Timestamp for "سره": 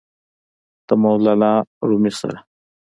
2.19-2.37